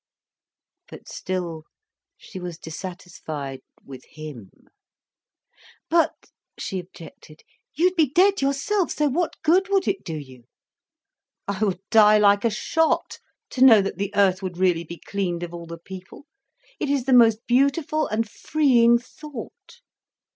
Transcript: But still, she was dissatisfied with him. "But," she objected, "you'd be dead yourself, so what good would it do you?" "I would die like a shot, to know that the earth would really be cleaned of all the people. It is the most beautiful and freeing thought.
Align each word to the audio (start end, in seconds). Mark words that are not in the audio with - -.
But 0.89 1.07
still, 1.07 1.65
she 2.17 2.39
was 2.39 2.57
dissatisfied 2.57 3.59
with 3.85 4.03
him. 4.05 4.49
"But," 5.91 6.31
she 6.57 6.79
objected, 6.79 7.43
"you'd 7.75 7.95
be 7.95 8.09
dead 8.09 8.41
yourself, 8.41 8.89
so 8.93 9.09
what 9.09 9.39
good 9.43 9.69
would 9.69 9.87
it 9.87 10.03
do 10.03 10.15
you?" 10.17 10.45
"I 11.47 11.63
would 11.63 11.81
die 11.91 12.17
like 12.17 12.43
a 12.43 12.49
shot, 12.49 13.19
to 13.51 13.63
know 13.63 13.79
that 13.83 13.99
the 13.99 14.11
earth 14.15 14.41
would 14.41 14.57
really 14.57 14.83
be 14.83 14.97
cleaned 14.97 15.43
of 15.43 15.53
all 15.53 15.67
the 15.67 15.77
people. 15.77 16.25
It 16.79 16.89
is 16.89 17.05
the 17.05 17.13
most 17.13 17.45
beautiful 17.45 18.07
and 18.07 18.27
freeing 18.27 18.97
thought. 18.97 19.81